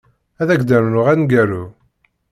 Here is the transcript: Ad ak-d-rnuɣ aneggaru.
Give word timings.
Ad 0.41 0.49
ak-d-rnuɣ 0.49 1.07
aneggaru. 1.13 1.63